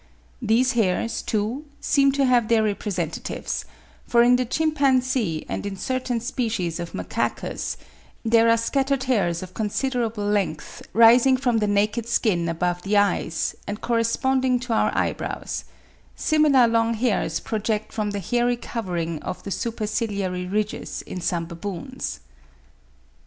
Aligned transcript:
These 0.41 0.71
hairs, 0.71 1.21
too, 1.21 1.65
seem 1.79 2.11
to 2.13 2.25
have 2.25 2.47
their 2.47 2.63
representatives; 2.63 3.65
for 4.07 4.23
in 4.23 4.35
the 4.35 4.45
chimpanzee, 4.45 5.45
and 5.47 5.63
in 5.63 5.75
certain 5.75 6.19
species 6.19 6.79
of 6.79 6.95
Macacus, 6.95 7.77
there 8.25 8.49
are 8.49 8.57
scattered 8.57 9.03
hairs 9.03 9.43
of 9.43 9.53
considerable 9.53 10.23
length 10.25 10.81
rising 10.91 11.37
from 11.37 11.57
the 11.59 11.67
naked 11.67 12.07
skin 12.09 12.49
above 12.49 12.81
the 12.81 12.97
eyes, 12.97 13.53
and 13.67 13.81
corresponding 13.81 14.59
to 14.61 14.73
our 14.73 14.91
eyebrows; 14.97 15.65
similar 16.15 16.67
long 16.67 16.95
hairs 16.95 17.39
project 17.39 17.93
from 17.93 18.09
the 18.09 18.19
hairy 18.21 18.57
covering 18.57 19.21
of 19.21 19.43
the 19.43 19.51
superciliary 19.51 20.47
ridges 20.47 21.03
in 21.03 21.21
some 21.21 21.45
baboons. 21.45 22.21